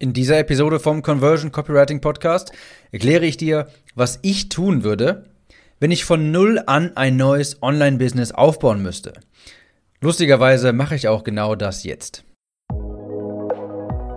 [0.00, 2.52] In dieser Episode vom Conversion Copywriting Podcast
[2.92, 3.66] erkläre ich dir,
[3.96, 5.24] was ich tun würde,
[5.80, 9.14] wenn ich von null an ein neues Online-Business aufbauen müsste.
[10.00, 12.22] Lustigerweise mache ich auch genau das jetzt.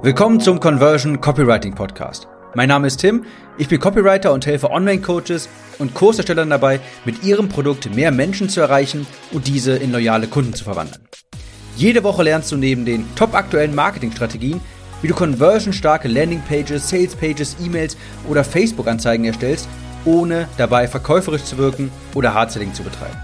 [0.04, 2.28] Willkommen zum Conversion Copywriting Podcast.
[2.54, 3.26] Mein Name ist Tim,
[3.58, 8.62] ich bin Copywriter und helfe Online-Coaches und Kurserstellern dabei, mit ihrem Produkt mehr Menschen zu
[8.62, 11.08] erreichen und diese in loyale Kunden zu verwandeln.
[11.76, 14.62] Jede Woche lernst du neben den top aktuellen Marketingstrategien,
[15.02, 17.98] wie du conversionstarke Landingpages, Salespages, E-Mails
[18.30, 19.68] oder Facebook-Anzeigen erstellst,
[20.06, 23.18] ohne dabei verkäuferisch zu wirken oder Hardselling zu betreiben.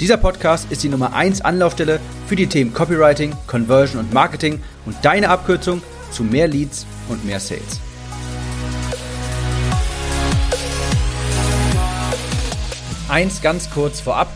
[0.00, 4.96] Dieser Podcast ist die Nummer 1 Anlaufstelle für die Themen Copywriting, Conversion und Marketing und
[5.02, 7.80] deine Abkürzung zu mehr Leads und mehr Sales.
[13.10, 14.32] Eins ganz kurz vorab.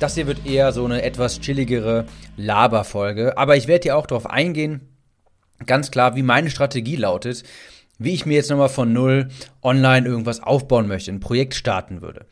[0.00, 2.04] Das hier wird eher so eine etwas chilligere
[2.36, 4.82] Laberfolge, aber ich werde hier auch darauf eingehen,
[5.66, 7.42] ganz klar, wie meine Strategie lautet,
[7.98, 9.28] wie ich mir jetzt nochmal von null
[9.62, 12.26] online irgendwas aufbauen möchte, ein Projekt starten würde.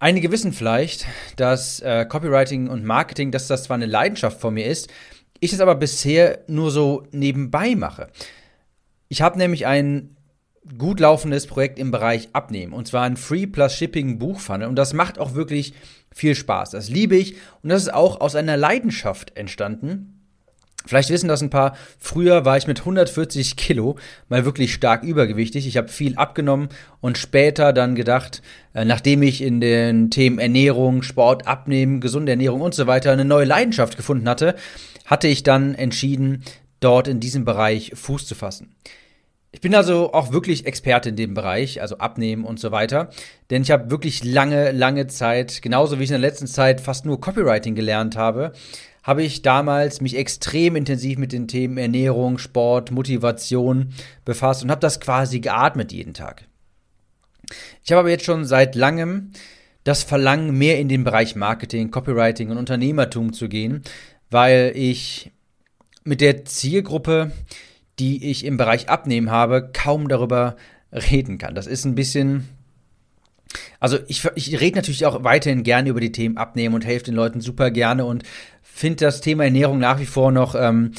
[0.00, 4.66] Einige wissen vielleicht, dass äh, Copywriting und Marketing, dass das zwar eine Leidenschaft von mir
[4.66, 4.88] ist,
[5.40, 8.08] ich es aber bisher nur so nebenbei mache.
[9.08, 10.16] Ich habe nämlich ein
[10.76, 14.92] gut laufendes Projekt im Bereich Abnehmen und zwar ein Free Plus Shipping Buchfunnel und das
[14.92, 15.72] macht auch wirklich
[16.12, 16.70] viel Spaß.
[16.70, 20.17] Das liebe ich und das ist auch aus einer Leidenschaft entstanden.
[20.88, 21.76] Vielleicht wissen das ein paar.
[21.98, 23.96] Früher war ich mit 140 Kilo
[24.30, 25.66] mal wirklich stark übergewichtig.
[25.66, 26.70] Ich habe viel abgenommen
[27.02, 28.40] und später dann gedacht,
[28.72, 33.26] äh, nachdem ich in den Themen Ernährung, Sport, Abnehmen, gesunde Ernährung und so weiter eine
[33.26, 34.54] neue Leidenschaft gefunden hatte,
[35.04, 36.42] hatte ich dann entschieden,
[36.80, 38.74] dort in diesem Bereich Fuß zu fassen.
[39.50, 43.10] Ich bin also auch wirklich Experte in dem Bereich, also Abnehmen und so weiter.
[43.50, 47.06] Denn ich habe wirklich lange, lange Zeit, genauso wie ich in der letzten Zeit fast
[47.06, 48.52] nur Copywriting gelernt habe,
[49.08, 53.94] habe ich damals mich extrem intensiv mit den Themen Ernährung, Sport, Motivation
[54.26, 56.44] befasst und habe das quasi geatmet jeden Tag.
[57.82, 59.30] Ich habe aber jetzt schon seit langem
[59.82, 63.82] das Verlangen, mehr in den Bereich Marketing, Copywriting und Unternehmertum zu gehen,
[64.28, 65.32] weil ich
[66.04, 67.32] mit der Zielgruppe,
[67.98, 70.56] die ich im Bereich Abnehmen habe, kaum darüber
[70.92, 71.54] reden kann.
[71.54, 72.46] Das ist ein bisschen
[73.80, 77.14] also ich, ich rede natürlich auch weiterhin gerne über die Themen Abnehmen und helfe den
[77.14, 78.24] Leuten super gerne und
[78.78, 80.92] finde das Thema Ernährung nach wie vor noch ähm,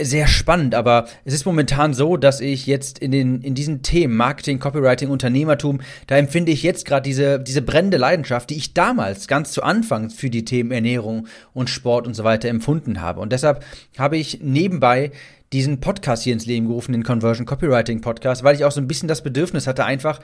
[0.00, 4.16] sehr spannend, aber es ist momentan so, dass ich jetzt in, den, in diesen Themen
[4.16, 9.26] Marketing, Copywriting, Unternehmertum, da empfinde ich jetzt gerade diese, diese brennende Leidenschaft, die ich damals
[9.26, 13.20] ganz zu Anfang für die Themen Ernährung und Sport und so weiter empfunden habe.
[13.20, 13.64] Und deshalb
[13.98, 15.10] habe ich nebenbei
[15.52, 18.88] diesen Podcast hier ins Leben gerufen, den Conversion Copywriting Podcast, weil ich auch so ein
[18.88, 20.20] bisschen das Bedürfnis hatte, einfach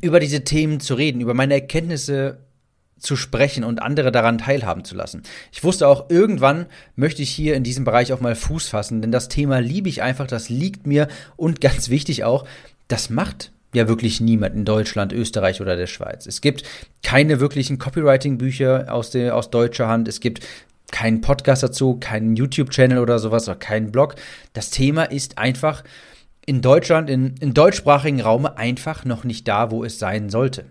[0.00, 2.38] über diese Themen zu reden, über meine Erkenntnisse
[2.98, 5.22] zu sprechen und andere daran teilhaben zu lassen.
[5.52, 6.66] Ich wusste auch, irgendwann
[6.96, 10.02] möchte ich hier in diesem Bereich auch mal Fuß fassen, denn das Thema liebe ich
[10.02, 12.46] einfach, das liegt mir und ganz wichtig auch,
[12.88, 16.26] das macht ja wirklich niemand in Deutschland, Österreich oder der Schweiz.
[16.26, 16.62] Es gibt
[17.02, 20.06] keine wirklichen Copywriting-Bücher aus, aus deutscher Hand.
[20.06, 20.46] Es gibt
[20.92, 24.14] keinen Podcast dazu, keinen YouTube-Channel oder sowas oder keinen Blog.
[24.52, 25.82] Das Thema ist einfach
[26.46, 30.66] in Deutschland, in, in deutschsprachigen Raum einfach noch nicht da, wo es sein sollte.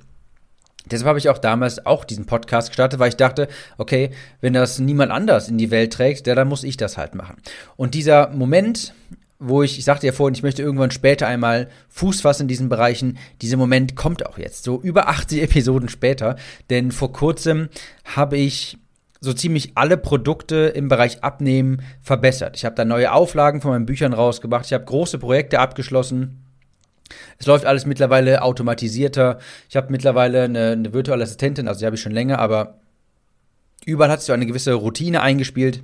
[0.89, 4.11] Deshalb habe ich auch damals auch diesen Podcast gestartet, weil ich dachte, okay,
[4.41, 7.37] wenn das niemand anders in die Welt trägt, ja, dann muss ich das halt machen.
[7.75, 8.93] Und dieser Moment,
[9.39, 12.69] wo ich, ich sagte ja vorhin, ich möchte irgendwann später einmal Fuß fassen in diesen
[12.69, 16.35] Bereichen, dieser Moment kommt auch jetzt, so über 80 Episoden später,
[16.69, 17.69] denn vor kurzem
[18.03, 18.77] habe ich
[19.21, 22.57] so ziemlich alle Produkte im Bereich Abnehmen verbessert.
[22.57, 26.42] Ich habe da neue Auflagen von meinen Büchern rausgebracht, ich habe große Projekte abgeschlossen,
[27.39, 29.39] es läuft alles mittlerweile automatisierter.
[29.69, 32.79] Ich habe mittlerweile eine, eine, virtuelle Assistentin, also die habe ich schon länger, aber
[33.85, 35.83] überall hat sich eine gewisse Routine eingespielt.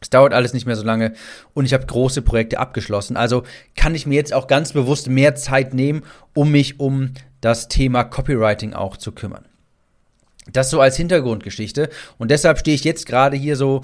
[0.00, 1.12] Es dauert alles nicht mehr so lange
[1.54, 3.16] und ich habe große Projekte abgeschlossen.
[3.16, 3.44] Also
[3.76, 6.02] kann ich mir jetzt auch ganz bewusst mehr Zeit nehmen,
[6.34, 9.44] um mich um das Thema Copywriting auch zu kümmern.
[10.52, 11.88] Das so als Hintergrundgeschichte
[12.18, 13.82] und deshalb stehe ich jetzt gerade hier so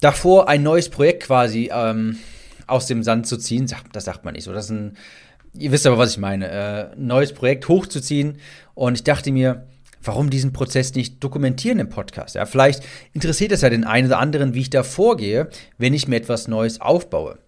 [0.00, 2.18] davor, ein neues Projekt quasi ähm,
[2.70, 3.66] aus dem Sand zu ziehen.
[3.92, 4.52] Das sagt man nicht so.
[4.52, 4.96] Das ist ein,
[5.54, 6.48] ihr wisst aber, was ich meine.
[6.48, 8.38] Äh, neues Projekt hochzuziehen.
[8.74, 9.66] Und ich dachte mir,
[10.02, 12.34] warum diesen Prozess nicht dokumentieren im Podcast?
[12.34, 15.48] Ja, vielleicht interessiert es ja den einen oder anderen, wie ich da vorgehe,
[15.78, 17.38] wenn ich mir etwas Neues aufbaue.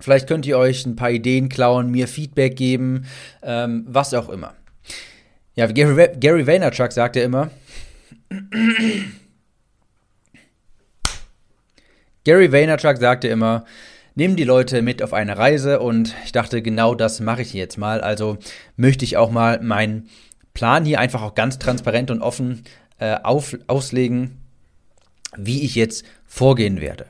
[0.00, 3.06] Vielleicht könnt ihr euch ein paar Ideen klauen, mir Feedback geben,
[3.42, 4.54] ähm, was auch immer.
[5.54, 7.50] Ja, Gary, Gary Vaynerchuk sagt ja immer,
[12.24, 13.64] Gary Vaynerchuk sagte immer,
[14.14, 17.78] nimm die Leute mit auf eine Reise und ich dachte, genau das mache ich jetzt
[17.78, 18.00] mal.
[18.00, 18.38] Also
[18.76, 20.08] möchte ich auch mal meinen
[20.52, 22.62] Plan hier einfach auch ganz transparent und offen
[22.98, 24.38] äh, auf, auslegen,
[25.36, 27.06] wie ich jetzt vorgehen werde.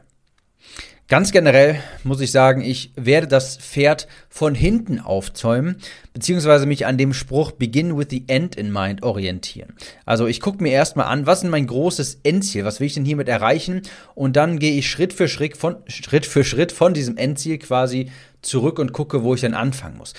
[1.07, 5.77] Ganz generell muss ich sagen, ich werde das Pferd von hinten aufzäumen,
[6.15, 9.75] beziehungsweise mich an dem Spruch Begin with the End in Mind orientieren.
[10.07, 13.05] Also ich gucke mir erstmal an, was ist mein großes Endziel, was will ich denn
[13.05, 13.83] hiermit erreichen
[14.15, 18.11] und dann gehe ich Schritt für Schritt von, Schritt für Schritt von diesem Endziel quasi
[18.41, 20.15] zurück und gucke, wo ich dann anfangen muss.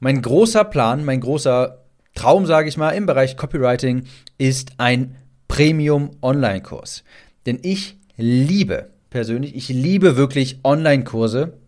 [0.00, 1.84] Mein großer Plan, mein großer
[2.14, 4.04] Traum, sage ich mal, im Bereich Copywriting
[4.38, 5.16] ist ein
[5.48, 7.04] Premium-Online-Kurs.
[7.44, 11.58] Denn ich liebe persönlich, ich liebe wirklich Online-Kurse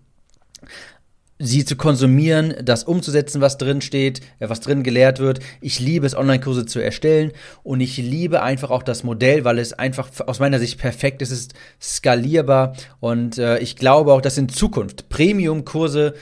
[1.42, 5.40] sie zu konsumieren, das umzusetzen, was drin steht, äh, was drin gelehrt wird.
[5.60, 7.32] Ich liebe es, Online-Kurse zu erstellen
[7.64, 11.32] und ich liebe einfach auch das Modell, weil es einfach aus meiner Sicht perfekt ist,
[11.32, 16.14] es ist skalierbar und äh, ich glaube auch, dass in Zukunft Premium-Kurse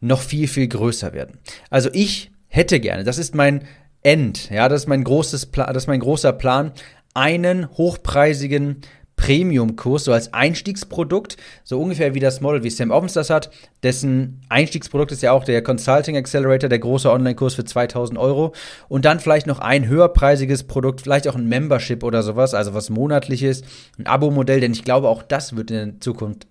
[0.00, 1.38] noch viel, viel größer werden.
[1.70, 3.62] Also ich hätte gerne, das ist mein
[4.02, 6.72] End, ja, das ist mein großes Plan, das ist mein großer Plan,
[7.14, 8.82] einen hochpreisigen
[9.16, 13.50] Premium-Kurs, so als Einstiegsprodukt, so ungefähr wie das Model, wie Sam Ovens das hat.
[13.82, 18.54] Dessen Einstiegsprodukt ist ja auch der Consulting Accelerator, der große Online-Kurs für 2000 Euro.
[18.88, 22.90] Und dann vielleicht noch ein höherpreisiges Produkt, vielleicht auch ein Membership oder sowas, also was
[22.90, 23.62] monatliches,
[23.98, 26.46] ein Abo-Modell, denn ich glaube, auch das wird in Zukunft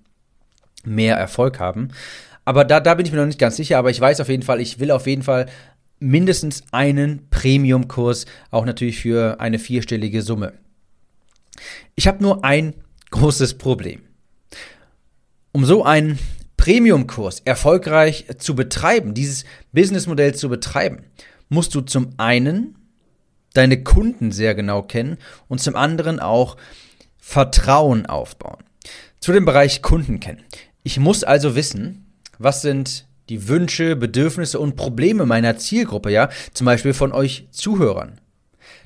[0.85, 1.89] mehr Erfolg haben.
[2.45, 4.43] Aber da, da bin ich mir noch nicht ganz sicher, aber ich weiß auf jeden
[4.43, 5.45] Fall, ich will auf jeden Fall
[5.99, 10.53] mindestens einen Premium-Kurs, auch natürlich für eine vierstellige Summe.
[11.95, 12.73] Ich habe nur ein
[13.11, 14.01] großes Problem.
[15.51, 16.17] Um so einen
[16.57, 21.03] Premium-Kurs erfolgreich zu betreiben, dieses Businessmodell zu betreiben,
[21.49, 22.75] musst du zum einen
[23.53, 25.17] deine Kunden sehr genau kennen
[25.47, 26.57] und zum anderen auch
[27.17, 28.63] Vertrauen aufbauen.
[29.19, 30.43] Zu dem Bereich Kunden kennen.
[30.81, 32.05] Ich muss also wissen,
[32.39, 38.19] was sind die Wünsche, Bedürfnisse und Probleme meiner Zielgruppe, ja, zum Beispiel von euch Zuhörern.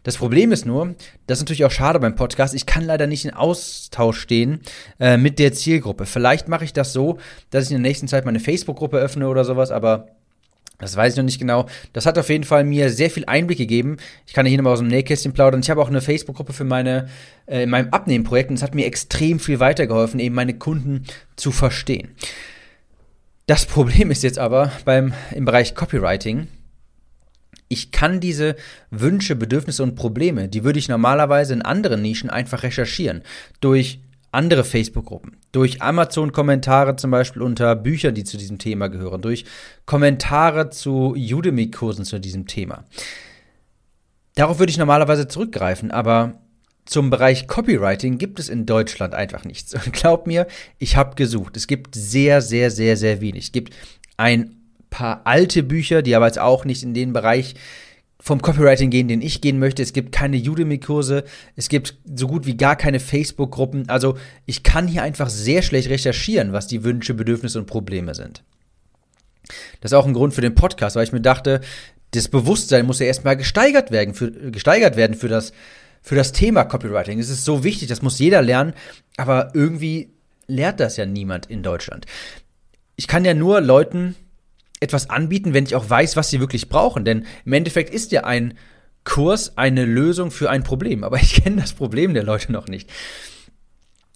[0.04, 0.96] Das Problem ist nur,
[1.28, 4.62] das ist natürlich auch schade beim Podcast, ich kann leider nicht in Austausch stehen
[5.00, 6.06] äh, mit der Zielgruppe.
[6.06, 7.18] Vielleicht mache ich das so,
[7.50, 10.08] dass ich in der nächsten Zeit meine Facebook-Gruppe öffne oder sowas, aber
[10.80, 11.66] das weiß ich noch nicht genau.
[11.94, 13.98] Das hat auf jeden Fall mir sehr viel Einblick gegeben.
[14.28, 15.62] Ich kann hier nochmal aus dem Nähkästchen plaudern.
[15.62, 17.08] Ich habe auch eine Facebook-Gruppe für meine,
[17.48, 21.06] äh, in meinem Abnehmprojekt und es hat mir extrem viel weitergeholfen, eben meine Kunden
[21.36, 22.10] zu verstehen.
[23.48, 26.48] Das Problem ist jetzt aber beim, im Bereich Copywriting,
[27.68, 28.56] ich kann diese
[28.92, 33.24] Wünsche, Bedürfnisse und Probleme, die würde ich normalerweise in anderen Nischen einfach recherchieren.
[33.60, 34.00] Durch
[34.32, 39.46] andere Facebook-Gruppen, durch Amazon-Kommentare zum Beispiel unter Büchern, die zu diesem Thema gehören, durch
[39.86, 42.86] Kommentare zu Udemy-Kursen zu diesem Thema.
[44.36, 46.40] Darauf würde ich normalerweise zurückgreifen, aber
[46.86, 49.74] zum Bereich Copywriting gibt es in Deutschland einfach nichts.
[49.74, 50.48] Und glaub mir,
[50.78, 51.58] ich habe gesucht.
[51.58, 53.46] Es gibt sehr, sehr, sehr, sehr wenig.
[53.46, 53.74] Es gibt
[54.16, 54.57] ein
[54.98, 57.54] paar alte Bücher, die aber jetzt auch nicht in den Bereich
[58.20, 59.84] vom Copywriting gehen, den ich gehen möchte.
[59.84, 61.24] Es gibt keine Udemy-Kurse,
[61.56, 63.90] es gibt so gut wie gar keine Facebook-Gruppen.
[63.90, 64.18] Also
[64.48, 68.44] ich kann hier einfach sehr schlecht recherchieren, was die Wünsche, Bedürfnisse und Probleme sind.
[69.82, 71.62] Das ist auch ein Grund für den Podcast, weil ich mir dachte,
[72.12, 75.54] das Bewusstsein muss ja erstmal gesteigert werden für, gesteigert werden für das,
[76.02, 77.20] für das Thema Copywriting.
[77.20, 78.74] Es ist so wichtig, das muss jeder lernen,
[79.16, 80.10] aber irgendwie
[80.48, 82.08] lehrt das ja niemand in Deutschland.
[82.96, 84.16] Ich kann ja nur Leuten
[84.80, 87.06] etwas anbieten, wenn ich auch weiß, was sie wirklich brauchen.
[87.06, 88.54] Denn im Endeffekt ist ja ein
[89.04, 91.04] Kurs eine Lösung für ein Problem.
[91.04, 92.90] Aber ich kenne das Problem der Leute noch nicht.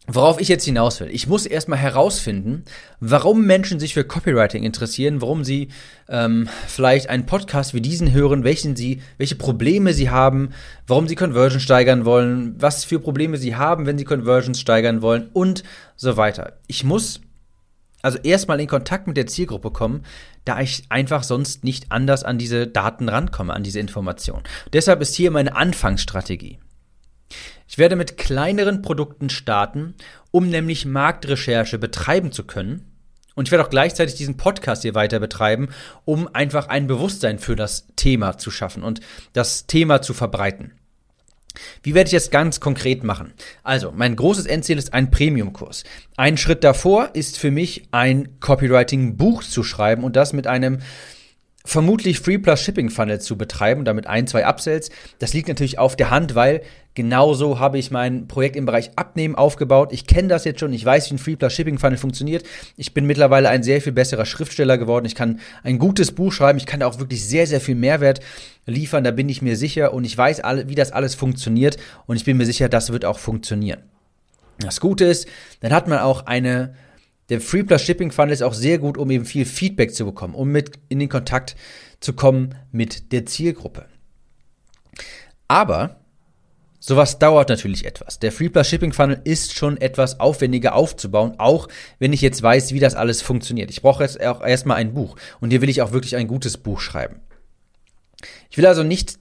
[0.08, 1.10] Worauf ich jetzt hinaus will.
[1.12, 2.66] Ich muss erstmal herausfinden,
[3.00, 5.70] warum Menschen sich für Copywriting interessieren, warum sie
[6.10, 10.50] ähm, vielleicht einen Podcast wie diesen hören, welchen sie, welche Probleme sie haben,
[10.88, 15.30] warum sie Conversion steigern wollen, was für Probleme sie haben, wenn sie Conversions steigern wollen
[15.34, 15.64] und
[15.96, 16.58] so weiter.
[16.68, 17.22] Ich muss
[18.02, 20.04] also erstmal in Kontakt mit der Zielgruppe kommen,
[20.46, 24.44] da ich einfach sonst nicht anders an diese Daten rankomme, an diese Informationen.
[24.74, 26.60] Deshalb ist hier meine Anfangsstrategie.
[27.68, 29.96] Ich werde mit kleineren Produkten starten,
[30.32, 32.88] um nämlich Marktrecherche betreiben zu können.
[33.34, 35.70] Und ich werde auch gleichzeitig diesen Podcast hier weiter betreiben,
[36.04, 39.00] um einfach ein Bewusstsein für das Thema zu schaffen und
[39.32, 40.74] das Thema zu verbreiten.
[41.84, 43.34] Wie werde ich jetzt ganz konkret machen?
[43.64, 45.84] Also, mein großes Endziel ist ein Premium-Kurs.
[46.18, 50.80] Ein Schritt davor ist für mich, ein Copywriting-Buch zu schreiben und das mit einem
[51.64, 54.90] vermutlich Free Plus Shipping Funnel zu betreiben, damit ein, zwei Upsells.
[55.20, 56.62] Das liegt natürlich auf der Hand, weil
[56.94, 59.94] genauso habe ich mein Projekt im Bereich Abnehmen aufgebaut.
[59.94, 62.44] Ich kenne das jetzt schon, ich weiß, wie ein Free Plus Shipping Funnel funktioniert.
[62.78, 65.06] Ich bin mittlerweile ein sehr viel besserer Schriftsteller geworden.
[65.06, 68.20] Ich kann ein gutes Buch schreiben, ich kann auch wirklich sehr, sehr viel Mehrwert
[68.66, 72.26] liefern, da bin ich mir sicher und ich weiß, wie das alles funktioniert und ich
[72.26, 73.82] bin mir sicher, das wird auch funktionieren.
[74.60, 75.28] Das Gute ist,
[75.62, 76.76] dann hat man auch eine
[77.32, 80.36] der Free Plus Shipping Funnel ist auch sehr gut, um eben viel Feedback zu bekommen,
[80.36, 81.56] um mit in den Kontakt
[82.02, 83.88] zu kommen mit der Zielgruppe.
[85.48, 85.98] Aber
[86.84, 88.18] Sowas dauert natürlich etwas.
[88.18, 91.68] Der Free Plus Shipping Funnel ist schon etwas aufwendiger aufzubauen, auch
[92.00, 93.70] wenn ich jetzt weiß, wie das alles funktioniert.
[93.70, 96.58] Ich brauche jetzt auch erstmal ein Buch und hier will ich auch wirklich ein gutes
[96.58, 97.22] Buch schreiben.
[98.50, 99.20] Ich will also nicht,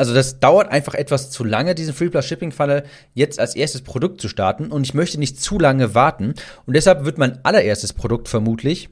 [0.00, 3.82] also das dauert einfach etwas zu lange, diesen Free Plus Shipping Funnel jetzt als erstes
[3.82, 6.32] Produkt zu starten und ich möchte nicht zu lange warten
[6.64, 8.88] und deshalb wird mein allererstes Produkt vermutlich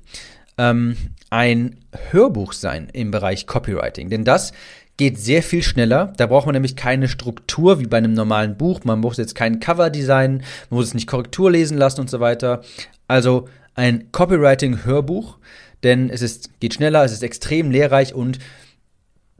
[0.59, 0.99] ähm,
[1.31, 1.77] ein
[2.11, 4.53] Hörbuch sein im Bereich Copywriting, denn das
[4.99, 6.13] geht sehr viel schneller.
[6.19, 8.81] Da braucht man nämlich keine Struktur wie bei einem normalen Buch.
[8.85, 12.21] Man muss jetzt kein Cover designen, man muss es nicht Korrektur lesen lassen und so
[12.21, 12.61] weiter.
[13.07, 15.39] Also ein Copywriting-Hörbuch,
[15.85, 18.41] denn es ist, geht schneller, es ist extrem lehrreich und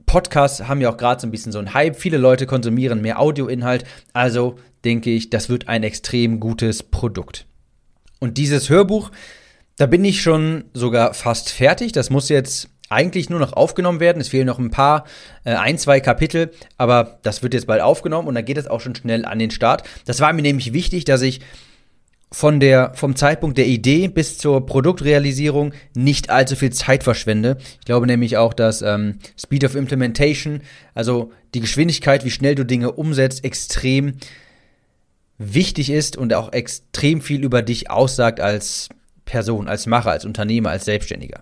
[0.09, 1.95] Podcasts haben ja auch gerade so ein bisschen so einen Hype.
[1.95, 3.83] Viele Leute konsumieren mehr Audioinhalt.
[4.11, 7.45] Also denke ich, das wird ein extrem gutes Produkt.
[8.19, 9.11] Und dieses Hörbuch,
[9.77, 11.91] da bin ich schon sogar fast fertig.
[11.91, 14.19] Das muss jetzt eigentlich nur noch aufgenommen werden.
[14.19, 15.05] Es fehlen noch ein paar,
[15.43, 18.81] äh, ein, zwei Kapitel, aber das wird jetzt bald aufgenommen und dann geht es auch
[18.81, 19.83] schon schnell an den Start.
[20.05, 21.41] Das war mir nämlich wichtig, dass ich
[22.31, 27.57] von der, vom Zeitpunkt der Idee bis zur Produktrealisierung nicht allzu viel Zeit verschwende.
[27.79, 30.61] Ich glaube nämlich auch, dass ähm, Speed of Implementation,
[30.93, 34.17] also die Geschwindigkeit, wie schnell du Dinge umsetzt, extrem
[35.39, 38.89] wichtig ist und auch extrem viel über dich aussagt als
[39.25, 41.41] Person, als Macher, als Unternehmer, als Selbstständiger.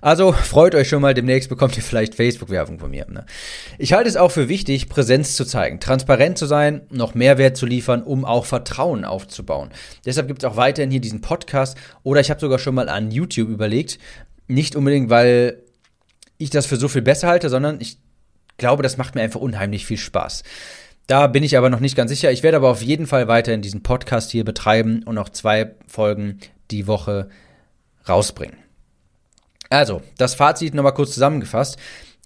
[0.00, 3.06] Also freut euch schon mal, demnächst bekommt ihr vielleicht Facebook-Werbung von mir.
[3.08, 3.26] Ne?
[3.78, 7.66] Ich halte es auch für wichtig, Präsenz zu zeigen, transparent zu sein, noch Mehrwert zu
[7.66, 9.70] liefern, um auch Vertrauen aufzubauen.
[10.04, 13.10] Deshalb gibt es auch weiterhin hier diesen Podcast oder ich habe sogar schon mal an
[13.10, 13.98] YouTube überlegt.
[14.48, 15.62] Nicht unbedingt, weil
[16.38, 17.98] ich das für so viel besser halte, sondern ich
[18.58, 20.42] glaube, das macht mir einfach unheimlich viel Spaß.
[21.06, 22.32] Da bin ich aber noch nicht ganz sicher.
[22.32, 26.40] Ich werde aber auf jeden Fall weiterhin diesen Podcast hier betreiben und noch zwei Folgen
[26.70, 27.28] die Woche
[28.08, 28.65] rausbringen.
[29.68, 31.78] Also, das Fazit nochmal kurz zusammengefasst.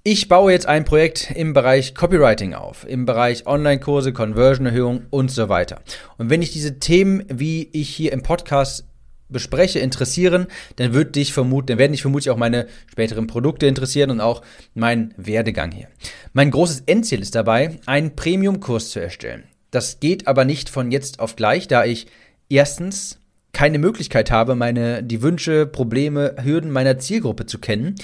[0.03, 5.51] Ich baue jetzt ein Projekt im Bereich Copywriting auf, im Bereich Online-Kurse, Conversion-Erhöhung und so
[5.51, 5.83] weiter.
[6.17, 8.87] Und wenn dich diese Themen, wie ich hier im Podcast
[9.29, 14.11] bespreche, interessieren, dann wird dich vermuten, dann werden dich vermutlich auch meine späteren Produkte interessieren
[14.11, 14.43] und auch
[14.75, 15.89] mein Werdegang hier.
[16.33, 19.45] Mein großes Endziel ist dabei, einen Premium-Kurs zu erstellen.
[19.71, 22.07] Das geht aber nicht von jetzt auf gleich, da ich
[22.49, 23.20] erstens
[23.53, 27.97] keine Möglichkeit habe, meine, die Wünsche, Probleme, Hürden meiner Zielgruppe zu kennen,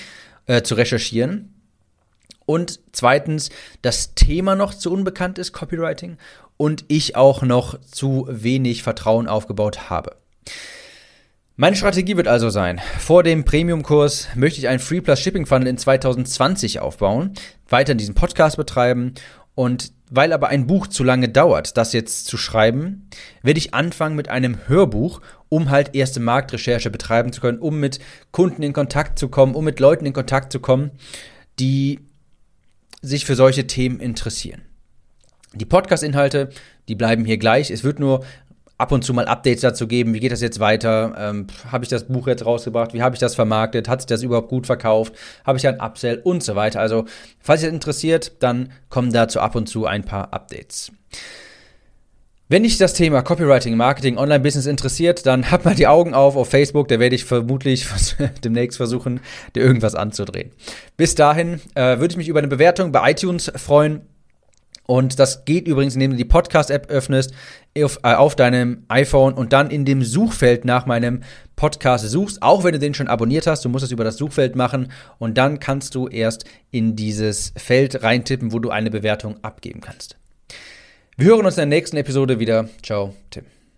[0.47, 1.55] äh, zu recherchieren.
[2.47, 3.50] Und zweitens,
[3.83, 6.17] das Thema noch zu unbekannt ist, Copywriting,
[6.57, 10.17] und ich auch noch zu wenig Vertrauen aufgebaut habe.
[11.57, 15.69] Meine Strategie wird also sein, vor dem Premium-Kurs möchte ich einen Free Plus Shipping Funnel
[15.69, 17.33] in 2020 aufbauen,
[17.69, 19.15] weiter diesen Podcast betreiben
[19.55, 23.09] und weil aber ein Buch zu lange dauert, das jetzt zu schreiben,
[23.43, 27.99] werde ich anfangen mit einem Hörbuch, um halt erste Marktrecherche betreiben zu können, um mit
[28.31, 30.91] Kunden in Kontakt zu kommen, um mit Leuten in Kontakt zu kommen,
[31.59, 32.01] die
[33.03, 34.63] sich für solche Themen interessieren.
[35.55, 36.51] Die Podcast-Inhalte,
[36.89, 37.71] die bleiben hier gleich.
[37.71, 38.25] Es wird nur
[38.78, 41.88] ab und zu mal Updates dazu geben, wie geht das jetzt weiter, ähm, habe ich
[41.88, 45.14] das Buch jetzt rausgebracht, wie habe ich das vermarktet, hat sich das überhaupt gut verkauft,
[45.45, 46.80] habe ich ein Upsell und so weiter.
[46.80, 47.06] Also,
[47.40, 50.92] falls ihr das interessiert, dann kommen dazu ab und zu ein paar Updates.
[52.49, 56.49] Wenn dich das Thema Copywriting, Marketing, Online-Business interessiert, dann hab mal die Augen auf auf
[56.49, 57.87] Facebook, da werde ich vermutlich
[58.45, 59.18] demnächst versuchen,
[59.56, 60.52] dir irgendwas anzudrehen.
[60.97, 64.02] Bis dahin äh, würde ich mich über eine Bewertung bei iTunes freuen.
[64.87, 67.33] Und das geht übrigens, indem du die Podcast-App öffnest
[67.76, 71.23] auf, äh, auf, deinem iPhone und dann in dem Suchfeld nach meinem
[71.57, 73.64] Podcast suchst, auch wenn du den schon abonniert hast.
[73.64, 78.02] Du musst es über das Suchfeld machen und dann kannst du erst in dieses Feld
[78.02, 80.16] reintippen, wo du eine Bewertung abgeben kannst.
[81.16, 82.69] Wir hören uns in der nächsten Episode wieder.
[82.83, 83.56] Ciao, Tim.